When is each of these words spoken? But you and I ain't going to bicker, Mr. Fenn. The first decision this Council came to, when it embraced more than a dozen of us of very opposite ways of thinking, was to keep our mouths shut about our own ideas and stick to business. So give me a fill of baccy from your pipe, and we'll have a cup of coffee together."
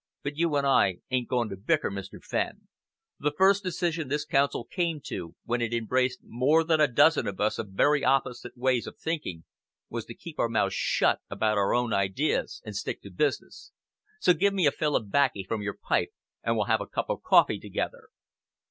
But 0.23 0.35
you 0.35 0.55
and 0.55 0.65
I 0.65 0.95
ain't 1.11 1.27
going 1.29 1.49
to 1.49 1.55
bicker, 1.55 1.91
Mr. 1.91 2.23
Fenn. 2.23 2.67
The 3.19 3.35
first 3.37 3.61
decision 3.63 4.07
this 4.07 4.25
Council 4.25 4.65
came 4.65 4.99
to, 5.05 5.35
when 5.45 5.61
it 5.61 5.75
embraced 5.75 6.21
more 6.23 6.63
than 6.63 6.81
a 6.81 6.87
dozen 6.87 7.27
of 7.27 7.39
us 7.39 7.59
of 7.59 7.67
very 7.69 8.03
opposite 8.03 8.57
ways 8.57 8.87
of 8.87 8.97
thinking, 8.97 9.43
was 9.89 10.05
to 10.05 10.15
keep 10.15 10.39
our 10.39 10.49
mouths 10.49 10.73
shut 10.73 11.19
about 11.29 11.59
our 11.59 11.75
own 11.75 11.93
ideas 11.93 12.63
and 12.65 12.75
stick 12.75 13.03
to 13.03 13.11
business. 13.11 13.73
So 14.19 14.33
give 14.33 14.55
me 14.55 14.65
a 14.65 14.71
fill 14.71 14.95
of 14.95 15.11
baccy 15.11 15.43
from 15.43 15.61
your 15.61 15.75
pipe, 15.75 16.09
and 16.43 16.55
we'll 16.57 16.65
have 16.65 16.81
a 16.81 16.87
cup 16.87 17.07
of 17.11 17.21
coffee 17.21 17.59
together." 17.59 18.07